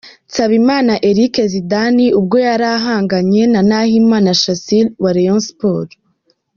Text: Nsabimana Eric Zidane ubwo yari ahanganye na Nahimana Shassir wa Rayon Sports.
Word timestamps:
Nsabimana 0.29 0.93
Eric 1.09 1.33
Zidane 1.51 2.05
ubwo 2.19 2.35
yari 2.47 2.65
ahanganye 2.77 3.41
na 3.53 3.61
Nahimana 3.69 4.29
Shassir 4.41 4.85
wa 5.01 5.11
Rayon 5.15 5.41
Sports. 5.49 5.95